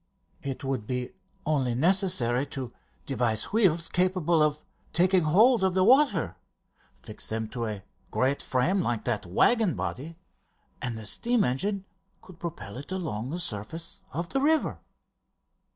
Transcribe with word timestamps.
"It 0.41 0.63
would 0.63 0.87
be 0.87 1.11
only 1.45 1.75
necessary 1.75 2.47
to 2.47 2.73
devise 3.05 3.53
wheels 3.53 3.87
capable 3.87 4.41
of 4.41 4.65
taking 4.93 5.25
hold 5.25 5.63
of 5.63 5.75
the 5.75 5.83
water. 5.83 6.37
Fix 7.03 7.27
them 7.27 7.47
to 7.49 7.67
a 7.67 7.83
great 8.09 8.41
frame 8.41 8.81
like 8.81 9.03
that 9.03 9.27
waggon 9.27 9.75
body 9.75 10.17
and 10.81 10.97
the 10.97 11.05
steam 11.05 11.43
engine 11.43 11.85
could 12.19 12.39
propel 12.39 12.77
it 12.77 12.91
along 12.91 13.29
the 13.29 13.39
surface 13.39 14.01
of 14.11 14.29
the 14.29 14.41
river!" 14.41 14.79